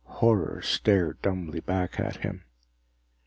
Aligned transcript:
Horror 0.15 0.63
stared 0.63 1.21
dumbly 1.21 1.59
back 1.59 1.99
at 1.99 2.15
him. 2.25 2.43